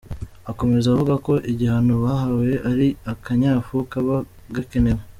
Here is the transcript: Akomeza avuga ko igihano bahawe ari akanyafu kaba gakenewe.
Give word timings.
Akomeza 0.51 0.85
avuga 0.93 1.13
ko 1.25 1.33
igihano 1.51 1.93
bahawe 2.03 2.49
ari 2.69 2.87
akanyafu 3.11 3.75
kaba 3.91 4.15
gakenewe. 4.55 5.01